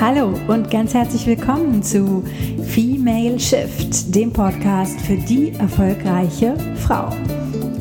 Hallo 0.00 0.32
und 0.48 0.70
ganz 0.70 0.94
herzlich 0.94 1.26
willkommen 1.26 1.82
zu 1.82 2.24
Female 2.68 3.38
Shift, 3.38 4.14
dem 4.14 4.32
Podcast 4.32 4.98
für 4.98 5.18
die 5.18 5.50
erfolgreiche 5.50 6.56
Frau. 6.76 7.10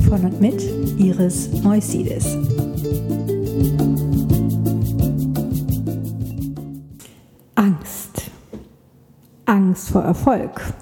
Von 0.05 0.25
und 0.25 0.41
mit 0.41 0.61
Iris 0.97 1.49
Moisides. 1.63 2.37
Angst. 7.55 8.29
Angst 9.45 9.87
vor 9.87 10.01
Erfolg. 10.01 10.73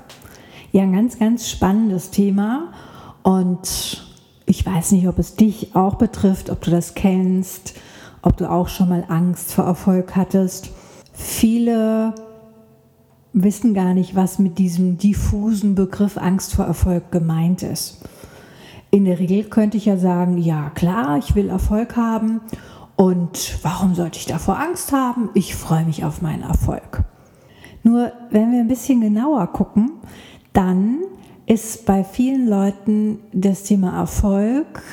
Ja, 0.72 0.82
ein 0.82 0.94
ganz, 0.94 1.20
ganz 1.20 1.48
spannendes 1.48 2.10
Thema 2.10 2.74
und 3.22 4.04
ich 4.48 4.66
weiß 4.66 4.94
nicht, 4.94 5.08
ob 5.08 5.20
es 5.20 5.36
dich 5.36 5.76
auch 5.76 5.96
betrifft, 6.00 6.50
ob 6.50 6.62
du 6.62 6.72
das 6.72 6.96
kennst, 6.96 7.76
ob 8.24 8.38
du 8.38 8.50
auch 8.50 8.70
schon 8.70 8.90
mal 8.90 9.06
Angst 9.08 9.54
vor 9.54 9.66
Erfolg 9.66 10.16
hattest. 10.16 10.72
Viele 11.18 12.14
wissen 13.34 13.74
gar 13.74 13.96
nicht, 13.96 14.16
was 14.16 14.38
mit 14.38 14.60
diesem 14.60 15.00
diffusen 15.00 15.74
Begriff 15.74 16.16
Angst 16.16 16.54
vor 16.54 16.66
Erfolg 16.66 17.12
gemeint 17.12 17.64
ist. 17.64 18.08
In 18.92 19.06
der 19.06 19.18
Regel 19.18 19.46
könnte 19.46 19.78
ich 19.78 19.86
ja 19.86 19.98
sagen, 19.98 20.38
ja 20.38 20.70
klar, 20.70 21.18
ich 21.18 21.34
will 21.34 21.50
Erfolg 21.50 21.96
haben 21.96 22.42
und 22.96 23.58
warum 23.64 23.96
sollte 23.96 24.20
ich 24.20 24.28
davor 24.28 24.60
Angst 24.60 24.92
haben? 24.92 25.32
Ich 25.34 25.56
freue 25.56 25.86
mich 25.86 26.06
auf 26.06 26.22
meinen 26.22 26.44
Erfolg. 26.44 27.04
Nur 27.82 28.12
wenn 28.30 28.52
wir 28.52 28.60
ein 28.60 28.68
bisschen 28.68 29.02
genauer 29.02 29.48
gucken, 29.48 29.94
dann 30.54 31.00
ist 31.48 31.88
bei 31.88 32.04
vielen 32.04 32.48
Leuten 32.48 33.20
das 33.34 33.64
Thema 33.64 33.98
Erfolg 33.98 34.84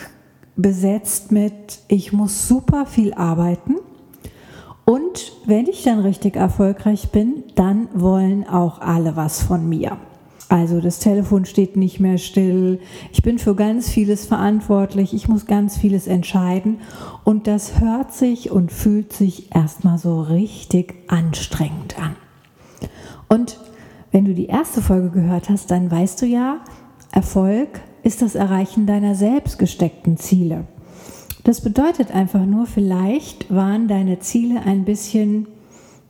besetzt 0.56 1.32
mit, 1.32 1.80
ich 1.88 2.14
muss 2.14 2.48
super 2.48 2.86
viel 2.86 3.12
arbeiten 3.12 3.76
und 4.84 5.32
wenn 5.46 5.66
ich 5.66 5.82
dann 5.82 6.00
richtig 6.00 6.36
erfolgreich 6.36 7.10
bin, 7.10 7.44
dann 7.54 7.88
wollen 7.94 8.46
auch 8.46 8.80
alle 8.80 9.16
was 9.16 9.42
von 9.42 9.68
mir. 9.68 9.96
Also 10.48 10.80
das 10.80 10.98
Telefon 10.98 11.46
steht 11.46 11.76
nicht 11.76 12.00
mehr 12.00 12.18
still, 12.18 12.78
ich 13.12 13.22
bin 13.22 13.38
für 13.38 13.54
ganz 13.54 13.88
vieles 13.88 14.26
verantwortlich, 14.26 15.14
ich 15.14 15.26
muss 15.26 15.46
ganz 15.46 15.78
vieles 15.78 16.06
entscheiden 16.06 16.80
und 17.24 17.46
das 17.46 17.80
hört 17.80 18.12
sich 18.12 18.50
und 18.50 18.70
fühlt 18.70 19.12
sich 19.12 19.54
erstmal 19.54 19.96
so 19.96 20.20
richtig 20.20 20.94
anstrengend 21.08 21.98
an. 21.98 22.14
Und 23.28 23.58
wenn 24.12 24.26
du 24.26 24.34
die 24.34 24.46
erste 24.46 24.82
Folge 24.82 25.10
gehört 25.10 25.48
hast, 25.48 25.70
dann 25.70 25.90
weißt 25.90 26.20
du 26.20 26.26
ja, 26.26 26.58
Erfolg 27.10 27.80
ist 28.02 28.20
das 28.20 28.34
Erreichen 28.34 28.86
deiner 28.86 29.14
selbst 29.14 29.58
gesteckten 29.58 30.18
Ziele. 30.18 30.66
Das 31.44 31.60
bedeutet 31.60 32.10
einfach 32.10 32.44
nur, 32.46 32.66
vielleicht 32.66 33.54
waren 33.54 33.86
deine 33.86 34.18
Ziele 34.18 34.62
ein 34.62 34.84
bisschen, 34.84 35.46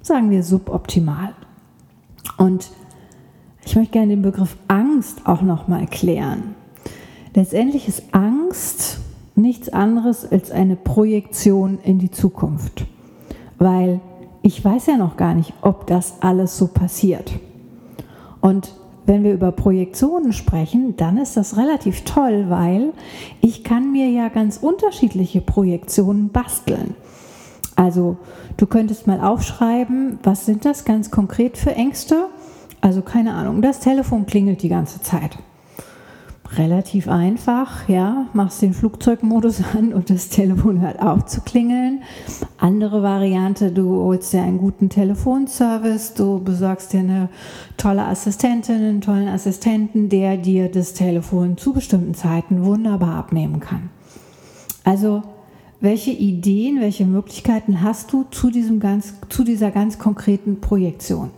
sagen 0.01 0.31
wir, 0.31 0.45
suboptimal. 0.45 1.35
Und 2.39 2.71
ich 3.67 3.75
möchte 3.75 3.93
gerne 3.93 4.09
den 4.09 4.23
Begriff 4.23 4.57
Angst 4.69 5.23
auch 5.25 5.43
nochmal 5.43 5.81
erklären. 5.81 6.55
Letztendlich 7.35 7.89
ist 7.89 8.05
Angst 8.13 9.01
nichts 9.35 9.69
anderes 9.69 10.31
als 10.31 10.53
eine 10.53 10.77
Projektion 10.77 11.79
in 11.83 11.99
die 11.99 12.13
Zukunft, 12.13 12.87
weil 13.59 14.01
ich 14.43 14.65
weiß 14.65 14.87
ja 14.87 14.97
noch 14.97 15.17
gar 15.17 15.35
nicht, 15.35 15.53
ob 15.63 15.89
das 15.89 16.15
alles 16.21 16.57
so 16.57 16.69
passiert. 16.69 17.33
Und 18.41 18.73
wenn 19.07 19.25
wir 19.25 19.33
über 19.33 19.53
Projektionen 19.53 20.33
sprechen, 20.33 20.97
dann 20.97 21.19
ist 21.19 21.37
das 21.37 21.57
relativ 21.57 22.03
toll, 22.05 22.47
weil 22.49 22.93
ich 23.41 23.65
kann 23.65 23.93
mir 23.93 24.09
ja 24.09 24.29
ganz 24.29 24.57
unterschiedliche 24.57 25.41
Projektionen 25.41 26.31
basteln. 26.31 26.95
Also 27.77 28.17
du 28.57 28.67
könntest 28.67 29.07
mal 29.07 29.21
aufschreiben, 29.21 30.19
was 30.23 30.47
sind 30.47 30.65
das 30.65 30.85
ganz 30.85 31.11
konkret 31.11 31.59
für 31.59 31.75
Ängste? 31.75 32.27
Also 32.81 33.03
keine 33.03 33.35
Ahnung, 33.35 33.63
das 33.63 33.81
Telefon 33.81 34.27
klingelt 34.27 34.63
die 34.63 34.69
ganze 34.69 35.03
Zeit 35.03 35.39
relativ 36.59 37.09
einfach, 37.09 37.89
ja, 37.89 38.27
machst 38.33 38.63
den 38.63 38.75
Flugzeugmodus 38.75 39.63
an 39.75 39.93
und 39.93 40.11
das 40.11 40.29
Telefon 40.29 40.81
hört 40.81 41.01
auf 41.01 41.27
zu 41.27 41.41
klingeln. 41.41 42.03
Andere 42.59 43.03
Variante, 43.03 43.73
du 43.73 44.03
holst 44.03 44.33
dir 44.33 44.43
einen 44.43 44.59
guten 44.59 44.89
Telefonservice, 44.89 46.15
du 46.15 46.41
besorgst 46.43 46.93
dir 46.93 47.01
eine 47.01 47.29
tolle 47.77 48.05
Assistentin, 48.05 48.77
einen 48.77 49.01
tollen 49.01 49.29
Assistenten, 49.29 50.09
der 50.09 50.37
dir 50.37 50.71
das 50.71 50.95
Telefon 50.95 51.57
zu 51.57 51.73
bestimmten 51.73 52.15
Zeiten 52.15 52.65
wunderbar 52.65 53.17
abnehmen 53.17 53.61
kann. 53.61 53.91
Also, 54.85 55.23
welche 55.81 56.13
Ideen, 56.13 56.81
welche 56.81 57.05
Möglichkeiten 57.05 57.83
hast 57.83 58.13
du 58.13 58.25
zu, 58.31 58.51
diesem 58.51 58.81
ganz, 58.81 59.15
zu 59.29 59.45
dieser 59.45 59.71
ganz 59.71 59.99
konkreten 59.99 60.61
Projektion? 60.61 61.31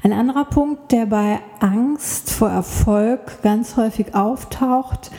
Ein 0.00 0.12
anderer 0.12 0.44
Punkt, 0.44 0.92
der 0.92 1.06
bei 1.06 1.40
Angst 1.58 2.30
vor 2.30 2.48
Erfolg 2.48 3.42
ganz 3.42 3.76
häufig 3.76 4.14
auftaucht, 4.14 5.10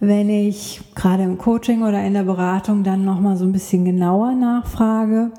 wenn 0.00 0.28
ich 0.28 0.80
gerade 0.96 1.22
im 1.22 1.38
Coaching 1.38 1.84
oder 1.84 2.02
in 2.04 2.14
der 2.14 2.24
Beratung 2.24 2.82
dann 2.82 3.04
noch 3.04 3.20
mal 3.20 3.36
so 3.36 3.44
ein 3.44 3.52
bisschen 3.52 3.84
genauer 3.84 4.32
nachfrage, 4.32 5.30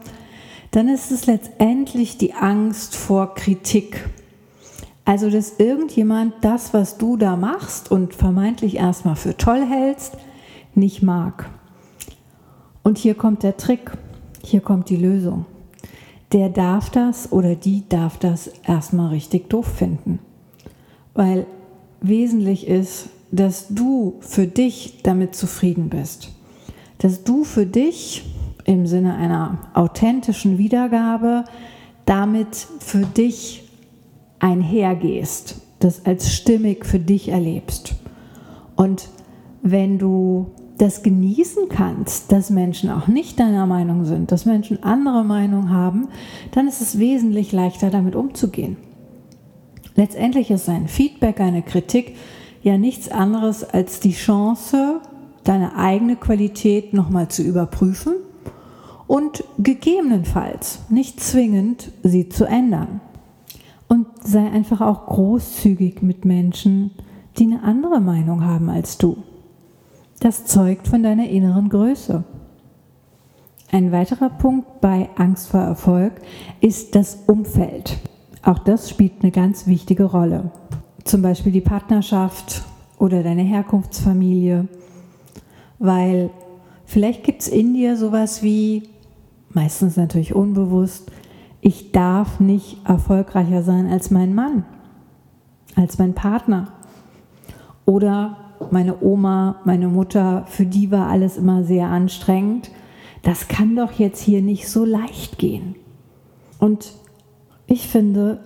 dann 0.72 0.88
ist 0.88 1.11
es 1.11 1.25
letztendlich 1.25 2.17
die 2.17 2.35
Angst 2.35 2.95
vor 2.95 3.35
Kritik. 3.35 4.09
Also, 5.03 5.29
dass 5.29 5.59
irgendjemand 5.59 6.34
das, 6.41 6.73
was 6.73 6.97
du 6.97 7.17
da 7.17 7.35
machst 7.35 7.91
und 7.91 8.16
vermeintlich 8.16 8.78
erstmal 8.78 9.17
für 9.17 9.35
toll 9.35 9.66
hältst, 9.66 10.17
nicht 10.73 11.03
mag. 11.03 11.50
Und 12.81 12.97
hier 12.97 13.16
kommt 13.16 13.44
der 13.44 13.57
Trick, 13.57 13.91
hier 14.41 14.61
kommt 14.61 14.89
die 14.89 14.95
Lösung 14.95 15.45
der 16.31 16.49
darf 16.49 16.89
das 16.89 17.31
oder 17.31 17.55
die 17.55 17.83
darf 17.87 18.17
das 18.17 18.47
erstmal 18.65 19.09
richtig 19.09 19.49
doof 19.49 19.67
finden. 19.67 20.19
Weil 21.13 21.45
wesentlich 22.01 22.67
ist, 22.67 23.09
dass 23.31 23.67
du 23.69 24.15
für 24.19 24.47
dich 24.47 24.99
damit 25.03 25.35
zufrieden 25.35 25.89
bist. 25.89 26.31
Dass 26.97 27.23
du 27.23 27.43
für 27.43 27.65
dich 27.65 28.25
im 28.65 28.87
Sinne 28.87 29.15
einer 29.15 29.59
authentischen 29.73 30.57
Wiedergabe 30.57 31.45
damit 32.05 32.55
für 32.79 33.05
dich 33.05 33.69
einhergehst, 34.39 35.61
das 35.79 36.05
als 36.05 36.33
stimmig 36.33 36.85
für 36.85 36.99
dich 36.99 37.29
erlebst. 37.29 37.95
Und 38.75 39.09
wenn 39.61 39.97
du 39.97 40.51
das 40.77 41.03
genießen 41.03 41.69
kannst, 41.69 42.31
dass 42.31 42.49
Menschen 42.49 42.89
auch 42.89 43.07
nicht 43.07 43.39
deiner 43.39 43.65
Meinung 43.65 44.05
sind, 44.05 44.31
dass 44.31 44.45
Menschen 44.45 44.83
andere 44.83 45.23
Meinung 45.23 45.69
haben, 45.69 46.09
dann 46.51 46.67
ist 46.67 46.81
es 46.81 46.99
wesentlich 46.99 47.51
leichter 47.51 47.89
damit 47.89 48.15
umzugehen. 48.15 48.77
Letztendlich 49.95 50.51
ist 50.51 50.67
ein 50.67 50.87
Feedback, 50.87 51.39
eine 51.39 51.61
Kritik 51.61 52.15
ja 52.61 52.77
nichts 52.77 53.09
anderes 53.09 53.63
als 53.63 53.99
die 53.99 54.11
Chance, 54.11 54.99
deine 55.43 55.77
eigene 55.77 56.15
Qualität 56.15 56.93
nochmal 56.93 57.29
zu 57.29 57.43
überprüfen 57.43 58.15
und 59.07 59.43
gegebenenfalls, 59.59 60.79
nicht 60.89 61.21
zwingend, 61.21 61.91
sie 62.03 62.27
zu 62.27 62.45
ändern. 62.45 63.01
Und 63.87 64.07
sei 64.23 64.49
einfach 64.49 64.81
auch 64.81 65.05
großzügig 65.05 66.01
mit 66.01 66.25
Menschen, 66.25 66.91
die 67.37 67.43
eine 67.43 67.61
andere 67.61 68.01
Meinung 68.01 68.43
haben 68.43 68.69
als 68.69 68.97
du. 68.97 69.17
Das 70.25 70.43
zeugt 70.43 70.87
von 70.87 71.03
deiner 71.03 71.29
inneren 71.29 71.69
Größe. 71.69 72.23
Ein 73.71 73.91
weiterer 73.91 74.31
Punkt 74.31 74.81
bei 74.81 75.07
Angst 75.17 75.49
vor 75.49 75.59
Erfolg 75.59 76.13
ist 76.61 76.95
das 76.95 77.19
Umfeld. 77.27 77.99
Auch 78.41 78.57
das 78.57 78.89
spielt 78.89 79.21
eine 79.21 79.29
ganz 79.29 79.67
wichtige 79.67 80.05
Rolle. 80.05 80.49
Zum 81.03 81.21
Beispiel 81.21 81.51
die 81.51 81.61
Partnerschaft 81.61 82.63
oder 82.97 83.21
deine 83.21 83.43
Herkunftsfamilie. 83.43 84.67
Weil 85.77 86.31
vielleicht 86.85 87.23
gibt 87.23 87.43
es 87.43 87.47
in 87.47 87.75
dir 87.75 87.95
sowas 87.95 88.41
wie, 88.41 88.89
meistens 89.51 89.95
natürlich 89.95 90.33
unbewusst, 90.33 91.11
ich 91.61 91.91
darf 91.91 92.39
nicht 92.39 92.79
erfolgreicher 92.83 93.61
sein 93.61 93.85
als 93.85 94.09
mein 94.09 94.33
Mann, 94.33 94.66
als 95.75 95.99
mein 95.99 96.16
Partner. 96.16 96.69
Oder 97.85 98.37
meine 98.72 99.02
Oma, 99.02 99.61
meine 99.66 99.87
Mutter, 99.87 100.46
für 100.47 100.66
die 100.66 100.91
war 100.91 101.07
alles 101.07 101.37
immer 101.37 101.63
sehr 101.63 101.87
anstrengend. 101.87 102.72
Das 103.22 103.47
kann 103.47 103.75
doch 103.75 103.93
jetzt 103.93 104.22
hier 104.22 104.41
nicht 104.41 104.67
so 104.69 104.85
leicht 104.85 105.37
gehen. 105.37 105.75
Und 106.59 106.93
ich 107.67 107.87
finde, 107.87 108.40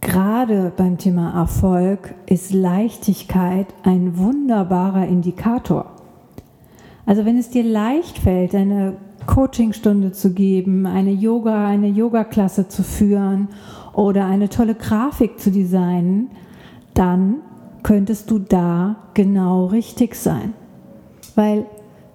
gerade 0.00 0.72
beim 0.76 0.98
Thema 0.98 1.32
Erfolg 1.34 2.14
ist 2.26 2.52
Leichtigkeit 2.52 3.66
ein 3.82 4.18
wunderbarer 4.18 5.06
Indikator. 5.06 5.86
Also 7.06 7.24
wenn 7.24 7.38
es 7.38 7.50
dir 7.50 7.64
leicht 7.64 8.18
fällt, 8.18 8.54
eine 8.54 8.96
Coachingstunde 9.26 10.12
zu 10.12 10.32
geben, 10.32 10.86
eine 10.86 11.10
Yoga, 11.10 11.66
eine 11.66 11.88
Yoga-Klasse 11.88 12.68
zu 12.68 12.82
führen 12.82 13.48
oder 13.92 14.26
eine 14.26 14.48
tolle 14.48 14.74
Grafik 14.74 15.40
zu 15.40 15.50
designen, 15.50 16.30
dann 16.94 17.36
könntest 17.82 18.30
du 18.30 18.38
da 18.38 18.96
genau 19.14 19.66
richtig 19.66 20.14
sein. 20.14 20.54
Weil 21.34 21.66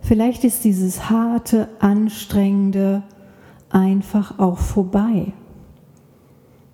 vielleicht 0.01 0.43
ist 0.43 0.63
dieses 0.63 1.09
harte, 1.09 1.69
anstrengende 1.79 3.03
einfach 3.69 4.39
auch 4.39 4.57
vorbei. 4.57 5.33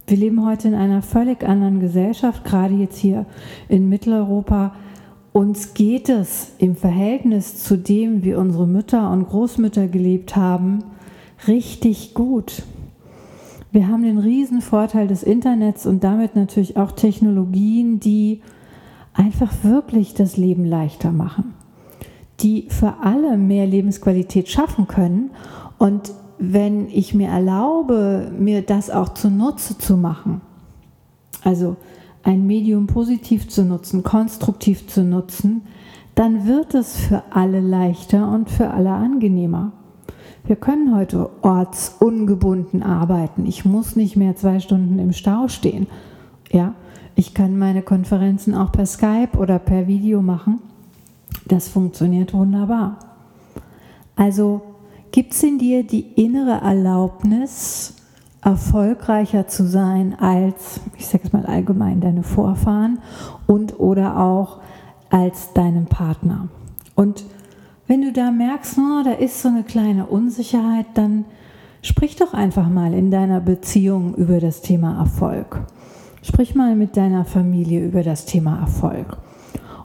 Wir 0.07 0.17
leben 0.17 0.45
heute 0.45 0.67
in 0.67 0.75
einer 0.75 1.01
völlig 1.01 1.43
anderen 1.43 1.79
Gesellschaft, 1.79 2.43
gerade 2.43 2.73
jetzt 2.73 2.97
hier 2.97 3.25
in 3.69 3.87
Mitteleuropa. 3.87 4.75
Uns 5.31 5.73
geht 5.73 6.09
es 6.09 6.51
im 6.57 6.75
Verhältnis 6.75 7.63
zu 7.63 7.77
dem, 7.77 8.23
wie 8.23 8.33
unsere 8.33 8.67
Mütter 8.67 9.09
und 9.11 9.29
Großmütter 9.29 9.87
gelebt 9.87 10.35
haben, 10.35 10.83
richtig 11.47 12.13
gut. 12.13 12.63
Wir 13.71 13.87
haben 13.87 14.03
den 14.03 14.17
riesen 14.17 14.59
Vorteil 14.59 15.07
des 15.07 15.23
Internets 15.23 15.85
und 15.85 16.03
damit 16.03 16.35
natürlich 16.35 16.75
auch 16.75 16.91
Technologien, 16.91 18.01
die 18.01 18.41
einfach 19.13 19.63
wirklich 19.63 20.13
das 20.13 20.37
Leben 20.37 20.65
leichter 20.65 21.11
machen, 21.11 21.53
die 22.39 22.67
für 22.69 22.95
alle 23.01 23.37
mehr 23.37 23.67
Lebensqualität 23.67 24.49
schaffen 24.49 24.87
können. 24.87 25.31
Und 25.77 26.13
wenn 26.37 26.89
ich 26.89 27.13
mir 27.13 27.27
erlaube, 27.27 28.31
mir 28.37 28.61
das 28.61 28.89
auch 28.89 29.09
zunutze 29.09 29.77
zu 29.77 29.97
machen, 29.97 30.41
also 31.43 31.75
ein 32.23 32.45
Medium 32.45 32.87
positiv 32.87 33.49
zu 33.49 33.63
nutzen, 33.63 34.03
konstruktiv 34.03 34.87
zu 34.87 35.03
nutzen, 35.03 35.63
dann 36.15 36.45
wird 36.45 36.73
es 36.73 36.97
für 36.97 37.23
alle 37.31 37.61
leichter 37.61 38.31
und 38.31 38.49
für 38.49 38.69
alle 38.69 38.91
angenehmer. 38.91 39.71
Wir 40.43 40.55
können 40.55 40.95
heute 40.95 41.29
ortsungebunden 41.41 42.83
arbeiten. 42.83 43.45
Ich 43.45 43.63
muss 43.63 43.95
nicht 43.95 44.15
mehr 44.15 44.35
zwei 44.35 44.59
Stunden 44.59 44.99
im 44.99 45.13
Stau 45.13 45.47
stehen. 45.47 45.87
Ja, 46.51 46.73
ich 47.15 47.33
kann 47.33 47.57
meine 47.57 47.81
Konferenzen 47.81 48.55
auch 48.55 48.71
per 48.71 48.85
Skype 48.85 49.37
oder 49.37 49.59
per 49.59 49.87
Video 49.87 50.21
machen. 50.21 50.59
Das 51.45 51.67
funktioniert 51.67 52.33
wunderbar. 52.33 52.99
Also 54.15 54.61
gibt 55.11 55.33
es 55.33 55.43
in 55.43 55.57
dir 55.57 55.83
die 55.83 56.01
innere 56.15 56.61
Erlaubnis, 56.61 57.95
erfolgreicher 58.43 59.47
zu 59.47 59.67
sein 59.67 60.17
als, 60.19 60.79
ich 60.97 61.07
sage 61.07 61.25
es 61.25 61.33
mal 61.33 61.45
allgemein, 61.45 62.01
deine 62.01 62.23
Vorfahren 62.23 62.99
und 63.45 63.79
oder 63.79 64.17
auch 64.17 64.59
als 65.09 65.53
deinem 65.53 65.85
Partner. 65.85 66.47
Und 66.95 67.23
wenn 67.87 68.01
du 68.01 68.11
da 68.11 68.31
merkst, 68.31 68.77
oh, 68.77 69.03
da 69.03 69.11
ist 69.11 69.41
so 69.41 69.49
eine 69.49 69.63
kleine 69.63 70.05
Unsicherheit, 70.07 70.85
dann 70.93 71.25
sprich 71.81 72.15
doch 72.15 72.33
einfach 72.33 72.69
mal 72.69 72.93
in 72.93 73.11
deiner 73.11 73.41
Beziehung 73.41 74.15
über 74.15 74.39
das 74.39 74.61
Thema 74.61 74.97
Erfolg. 74.97 75.59
Sprich 76.23 76.53
mal 76.53 76.75
mit 76.75 76.97
deiner 76.97 77.25
Familie 77.25 77.83
über 77.83 78.03
das 78.03 78.25
Thema 78.25 78.59
Erfolg. 78.59 79.17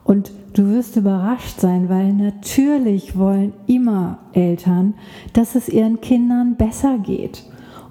Und 0.04 0.30
du 0.52 0.68
wirst 0.68 0.96
überrascht 0.96 1.60
sein, 1.60 1.88
weil 1.88 2.12
natürlich 2.12 3.18
wollen 3.18 3.54
immer 3.66 4.18
Eltern, 4.32 4.94
dass 5.32 5.54
es 5.54 5.68
ihren 5.68 6.00
Kindern 6.00 6.56
besser 6.56 6.98
geht. 6.98 7.44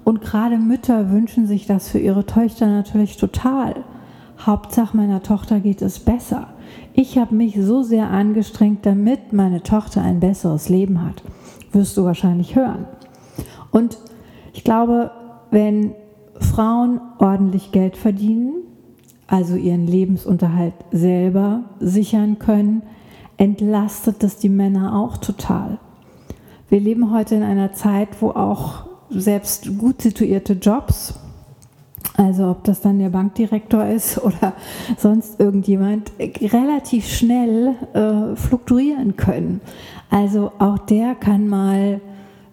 Und 0.04 0.20
gerade 0.20 0.58
Mütter 0.58 1.10
wünschen 1.10 1.48
sich 1.48 1.66
das 1.66 1.88
für 1.88 1.98
ihre 1.98 2.24
Töchter 2.24 2.68
natürlich 2.68 3.16
total. 3.16 3.84
Hauptsache 4.38 4.96
meiner 4.96 5.22
Tochter 5.22 5.58
geht 5.58 5.82
es 5.82 5.98
besser. 5.98 6.48
Ich 6.94 7.18
habe 7.18 7.34
mich 7.34 7.56
so 7.60 7.82
sehr 7.82 8.10
angestrengt, 8.10 8.86
damit 8.86 9.32
meine 9.32 9.62
Tochter 9.62 10.02
ein 10.02 10.20
besseres 10.20 10.68
Leben 10.68 11.02
hat. 11.04 11.22
Wirst 11.72 11.96
du 11.96 12.04
wahrscheinlich 12.04 12.54
hören. 12.54 12.86
Und 13.72 13.98
ich 14.52 14.62
glaube, 14.62 15.10
wenn 15.50 15.92
Frauen 16.40 17.00
ordentlich 17.18 17.72
Geld 17.72 17.96
verdienen, 17.96 18.54
also 19.26 19.56
ihren 19.56 19.86
Lebensunterhalt 19.86 20.74
selber 20.92 21.64
sichern 21.80 22.38
können, 22.38 22.82
entlastet 23.36 24.22
das 24.22 24.38
die 24.38 24.48
Männer 24.48 24.98
auch 24.98 25.18
total. 25.18 25.78
Wir 26.68 26.80
leben 26.80 27.12
heute 27.12 27.34
in 27.34 27.42
einer 27.42 27.72
Zeit, 27.72 28.08
wo 28.20 28.30
auch 28.30 28.86
selbst 29.10 29.78
gut 29.78 30.02
situierte 30.02 30.54
Jobs, 30.54 31.14
also 32.16 32.50
ob 32.50 32.64
das 32.64 32.80
dann 32.80 32.98
der 32.98 33.10
Bankdirektor 33.10 33.84
ist 33.86 34.18
oder 34.24 34.54
sonst 34.96 35.38
irgendjemand, 35.38 36.12
relativ 36.18 37.06
schnell 37.08 37.74
äh, 37.92 38.36
fluktuieren 38.36 39.16
können. 39.16 39.60
Also 40.10 40.52
auch 40.58 40.78
der 40.78 41.14
kann 41.14 41.46
mal 41.46 42.00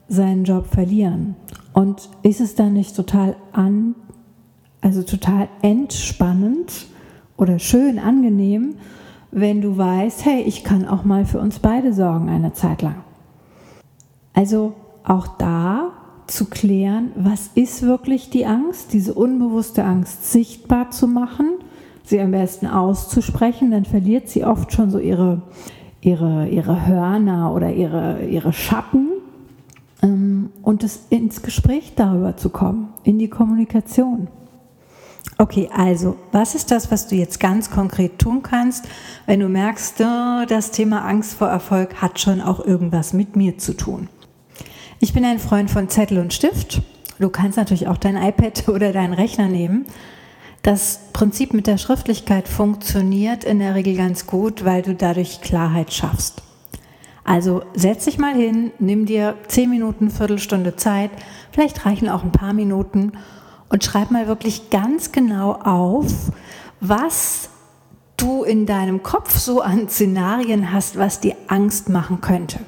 seinen 0.08 0.44
Job 0.44 0.68
verlieren. 0.68 1.36
Und 1.74 2.10
ist 2.22 2.40
es 2.40 2.56
dann 2.56 2.74
nicht 2.74 2.96
total 2.96 3.36
an, 3.52 3.96
also 4.82 5.02
total 5.04 5.48
entspannend 5.62 6.88
oder 7.36 7.60
schön 7.60 8.00
angenehm, 8.00 8.76
wenn 9.32 9.62
du 9.62 9.78
weißt, 9.78 10.26
hey, 10.26 10.42
ich 10.42 10.64
kann 10.64 10.88
auch 10.88 11.04
mal 11.04 11.26
für 11.26 11.40
uns 11.40 11.60
beide 11.60 11.94
sorgen 11.94 12.30
eine 12.30 12.54
Zeit 12.54 12.84
lang. 12.84 13.04
Also 14.34 14.74
auch 15.04 15.28
da 15.38 15.92
zu 16.28 16.46
klären, 16.46 17.12
was 17.16 17.50
ist 17.56 17.82
wirklich 17.82 18.30
die 18.30 18.46
Angst, 18.46 18.94
diese 18.94 19.14
unbewusste 19.14 19.84
Angst 19.84 20.32
sichtbar 20.32 20.92
zu 20.92 21.08
machen, 21.08 21.48
sie 22.04 22.20
am 22.20 22.32
besten 22.32 22.68
auszusprechen, 22.68 23.72
dann 23.72 23.86
verliert 23.86 24.30
sie 24.30 24.46
oft 24.46 24.72
schon 24.74 24.92
so 24.92 25.00
ihre, 25.00 25.42
ihre, 26.02 26.48
ihre 26.48 26.86
Hörner 26.86 27.54
oder 27.54 27.72
ihre, 27.72 28.26
ihre 28.26 28.54
Schatten 28.54 29.13
und 30.08 30.84
es 30.84 31.02
ins 31.10 31.42
Gespräch 31.42 31.94
darüber 31.96 32.36
zu 32.36 32.50
kommen, 32.50 32.94
in 33.04 33.20
die 33.20 33.30
Kommunikation. 33.30 34.28
Okay, 35.38 35.70
also 35.74 36.18
was 36.32 36.56
ist 36.56 36.72
das, 36.72 36.92
was 36.92 37.08
du 37.08 37.16
jetzt 37.16 37.40
ganz 37.40 37.72
konkret 37.72 38.20
tun 38.20 38.44
kannst, 38.44 38.86
wenn 39.26 39.40
du 39.40 39.48
merkst, 39.48 40.02
oh, 40.02 40.46
das 40.48 40.72
Thema 40.72 41.06
Angst 41.06 41.36
vor 41.36 41.48
Erfolg 41.48 42.02
hat 42.02 42.20
schon 42.20 42.42
auch 42.42 42.64
irgendwas 42.64 43.14
mit 43.14 43.36
mir 43.36 43.58
zu 43.58 43.76
tun? 43.76 44.10
Ich 45.00 45.14
bin 45.14 45.26
ein 45.26 45.40
Freund 45.40 45.72
von 45.72 45.90
Zettel 45.90 46.20
und 46.20 46.34
Stift. 46.34 46.82
Du 47.20 47.30
kannst 47.30 47.58
natürlich 47.58 47.88
auch 47.88 47.98
dein 47.98 48.18
iPad 48.18 48.68
oder 48.70 48.92
deinen 48.94 49.14
Rechner 49.14 49.48
nehmen. 49.48 49.86
Das 50.62 51.00
Prinzip 51.12 51.54
mit 51.54 51.68
der 51.68 51.78
Schriftlichkeit 51.78 52.48
funktioniert 52.48 53.44
in 53.44 53.60
der 53.60 53.76
Regel 53.76 53.98
ganz 53.98 54.28
gut, 54.28 54.64
weil 54.64 54.82
du 54.82 54.96
dadurch 54.96 55.42
Klarheit 55.42 55.94
schaffst. 55.94 56.42
Also 57.24 57.64
setz 57.74 58.06
dich 58.06 58.18
mal 58.18 58.34
hin, 58.34 58.72
nimm 58.80 59.06
dir 59.06 59.36
zehn 59.48 59.70
Minuten, 59.70 60.10
Viertelstunde 60.10 60.76
Zeit, 60.76 61.12
vielleicht 61.52 61.86
reichen 61.86 62.10
auch 62.10 62.24
ein 62.24 62.32
paar 62.32 62.54
Minuten 62.54 63.14
und 63.70 63.84
schreib 63.84 64.12
mal 64.12 64.28
wirklich 64.28 64.70
ganz 64.70 65.12
genau 65.12 65.54
auf, 65.54 66.12
was 66.82 67.50
du 68.18 68.44
in 68.44 68.66
deinem 68.66 69.04
Kopf 69.04 69.38
so 69.38 69.62
an 69.62 69.88
Szenarien 69.88 70.72
hast, 70.72 70.98
was 70.98 71.20
dir 71.22 71.36
Angst 71.48 71.90
machen 71.90 72.20
könnte. 72.22 72.60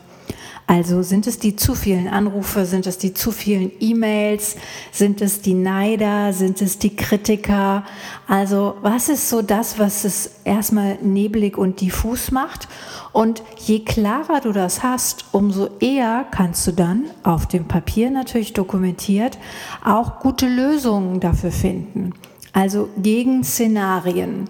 Also 0.67 1.03
sind 1.03 1.27
es 1.27 1.37
die 1.37 1.55
zu 1.55 1.75
vielen 1.75 2.07
Anrufe, 2.07 2.65
sind 2.65 2.87
es 2.87 2.97
die 2.97 3.13
zu 3.13 3.31
vielen 3.31 3.71
E-Mails, 3.79 4.55
sind 4.91 5.21
es 5.21 5.41
die 5.41 5.53
Neider, 5.53 6.33
sind 6.33 6.59
es 6.59 6.79
die 6.79 6.95
Kritiker? 6.95 7.83
Also 8.27 8.75
was 8.81 9.09
ist 9.09 9.29
so 9.29 9.43
das, 9.43 9.77
was 9.77 10.05
es 10.05 10.31
erstmal 10.43 10.97
nebelig 11.03 11.57
und 11.57 11.81
diffus 11.81 12.31
macht? 12.31 12.67
Und 13.13 13.43
je 13.57 13.81
klarer 13.81 14.41
du 14.41 14.51
das 14.51 14.81
hast, 14.81 15.25
umso 15.33 15.69
eher 15.79 16.25
kannst 16.31 16.65
du 16.65 16.71
dann 16.71 17.05
auf 17.21 17.45
dem 17.45 17.65
Papier 17.65 18.09
natürlich 18.09 18.53
dokumentiert 18.53 19.37
auch 19.83 20.19
gute 20.19 20.47
Lösungen 20.47 21.19
dafür 21.19 21.51
finden. 21.51 22.13
Also 22.53 22.89
gegen 22.97 23.43
Szenarien 23.43 24.49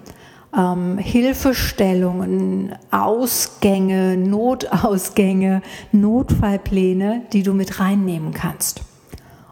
ähm, 0.57 0.97
Hilfestellungen, 0.97 2.75
Ausgänge, 2.91 4.17
Notausgänge, 4.17 5.61
Notfallpläne, 5.91 7.23
die 7.33 7.43
du 7.43 7.53
mit 7.53 7.79
reinnehmen 7.79 8.33
kannst. 8.33 8.81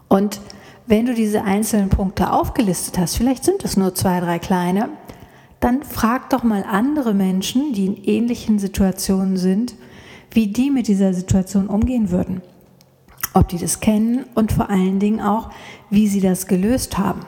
Und 0.08 0.40
wenn 0.86 1.06
du 1.06 1.14
diese 1.14 1.42
einzelnen 1.44 1.88
Punkte 1.88 2.32
aufgelistet 2.32 2.98
hast, 2.98 3.16
vielleicht 3.16 3.44
sind 3.44 3.64
es 3.64 3.76
nur 3.76 3.94
zwei, 3.94 4.20
drei 4.20 4.38
kleine, 4.38 4.90
dann 5.60 5.82
frag 5.82 6.28
doch 6.30 6.42
mal 6.42 6.64
andere 6.68 7.14
Menschen, 7.14 7.72
die 7.72 7.86
in 7.86 8.04
ähnlichen 8.04 8.58
Situationen 8.58 9.36
sind, 9.38 9.74
wie 10.30 10.48
die 10.48 10.70
mit 10.70 10.88
dieser 10.88 11.14
Situation 11.14 11.68
umgehen 11.68 12.10
würden. 12.10 12.42
Ob 13.32 13.48
die 13.48 13.58
das 13.58 13.80
kennen 13.80 14.26
und 14.34 14.52
vor 14.52 14.68
allen 14.68 14.98
Dingen 14.98 15.20
auch, 15.20 15.50
wie 15.90 16.06
sie 16.06 16.20
das 16.20 16.46
gelöst 16.46 16.98
haben. 16.98 17.20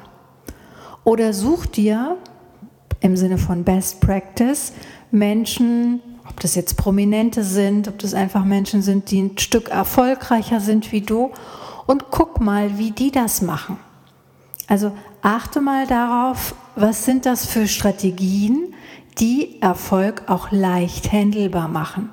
Oder 1.03 1.33
such 1.33 1.67
dir 1.67 2.17
im 3.07 3.17
Sinne 3.17 3.39
von 3.39 3.65
Best 3.65 4.01
Practice 4.01 4.73
Menschen, 5.11 6.01
ob 6.29 6.41
das 6.41 6.55
jetzt 6.55 6.77
Prominente 6.77 7.45
sind, 7.45 7.89
ob 7.89 7.99
das 7.99 8.15
einfach 8.15 8.45
Menschen 8.45 8.83
sind, 8.83 9.11
die 9.11 9.23
ein 9.23 9.39
Stück 9.39 9.69
erfolgreicher 9.69 10.61
sind 10.61 10.93
wie 10.93 11.01
du 11.01 11.31
und 11.87 12.11
guck 12.11 12.41
mal, 12.41 12.79
wie 12.79 12.91
die 12.91 13.11
das 13.11 13.43
machen. 13.43 13.79
Also 14.67 14.93
achte 15.23 15.61
mal 15.61 15.87
darauf, 15.87 16.55
was 16.75 17.05
sind 17.05 17.25
das 17.25 17.47
für 17.47 17.69
Strategien, 17.69 18.75
die 19.19 19.63
Erfolg 19.63 20.25
auch 20.27 20.51
leicht 20.51 21.13
handelbar 21.13 21.69
machen. 21.69 22.11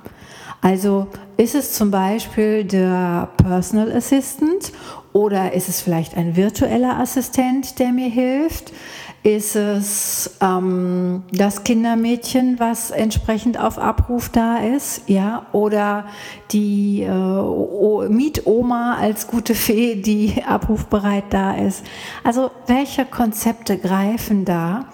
Also 0.61 1.07
ist 1.35 1.55
es 1.55 1.73
zum 1.73 1.91
Beispiel 1.91 2.63
der 2.63 3.29
Personal 3.37 3.91
Assistant 3.91 4.71
oder 5.13 5.53
ist 5.53 5.69
es 5.69 5.81
vielleicht 5.81 6.17
ein 6.17 6.35
virtueller 6.35 6.99
Assistent, 6.99 7.79
der 7.79 7.91
mir 7.91 8.09
hilft? 8.09 8.73
Ist 9.21 9.55
es 9.55 10.31
ähm, 10.41 11.23
das 11.31 11.63
Kindermädchen, 11.63 12.59
was 12.59 12.91
entsprechend 12.91 13.57
auf 13.57 13.77
Abruf 13.77 14.27
da 14.27 14.57
ist? 14.57 15.07
Ja, 15.07 15.45
oder 15.53 16.05
die 16.51 17.03
äh, 17.03 18.09
Mietoma 18.09 18.97
als 18.99 19.27
gute 19.27 19.55
Fee, 19.55 19.95
die 19.95 20.43
abrufbereit 20.47 21.25
da 21.29 21.55
ist? 21.55 21.83
Also, 22.23 22.51
welche 22.67 23.05
Konzepte 23.05 23.77
greifen 23.77 24.43
da? 24.43 24.87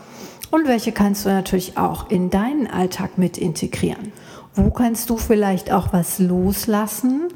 Und 0.52 0.68
welche 0.68 0.92
kannst 0.92 1.26
du 1.26 1.30
natürlich 1.30 1.78
auch 1.78 2.12
in 2.12 2.30
deinen 2.30 2.68
Alltag 2.68 3.18
mit 3.18 3.38
integrieren? 3.38 4.12
Wo 4.54 4.70
kannst 4.70 5.10
du 5.10 5.18
vielleicht 5.18 5.72
auch 5.72 5.94
was 5.94 6.20
loslassen, 6.20 7.30